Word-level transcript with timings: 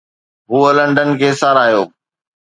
هوء 0.51 0.71
لنڊن 0.77 1.09
کي 1.19 1.29
ساراهيو 1.41 1.83